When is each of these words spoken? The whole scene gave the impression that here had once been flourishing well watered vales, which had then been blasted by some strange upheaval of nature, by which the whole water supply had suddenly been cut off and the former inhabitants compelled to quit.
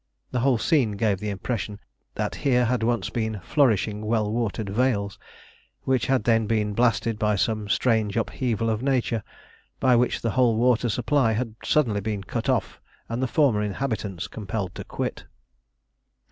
The 0.31 0.39
whole 0.39 0.57
scene 0.57 0.93
gave 0.93 1.19
the 1.19 1.29
impression 1.29 1.79
that 2.15 2.33
here 2.33 2.65
had 2.65 2.81
once 2.81 3.11
been 3.11 3.39
flourishing 3.41 4.03
well 4.03 4.31
watered 4.31 4.67
vales, 4.67 5.19
which 5.83 6.07
had 6.07 6.23
then 6.23 6.47
been 6.47 6.73
blasted 6.73 7.19
by 7.19 7.35
some 7.35 7.69
strange 7.69 8.17
upheaval 8.17 8.71
of 8.71 8.81
nature, 8.81 9.21
by 9.79 9.95
which 9.95 10.19
the 10.19 10.31
whole 10.31 10.57
water 10.57 10.89
supply 10.89 11.33
had 11.33 11.53
suddenly 11.63 12.01
been 12.01 12.23
cut 12.23 12.49
off 12.49 12.81
and 13.09 13.21
the 13.21 13.27
former 13.27 13.61
inhabitants 13.61 14.27
compelled 14.27 14.73
to 14.73 14.83
quit. 14.83 15.25